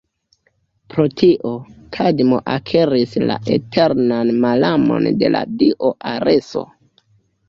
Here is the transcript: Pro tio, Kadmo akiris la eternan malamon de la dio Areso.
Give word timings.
Pro 0.91 1.03
tio, 1.21 1.49
Kadmo 1.97 2.39
akiris 2.53 3.13
la 3.31 3.35
eternan 3.57 4.31
malamon 4.47 5.11
de 5.21 5.29
la 5.37 5.43
dio 5.61 5.93
Areso. 6.13 6.65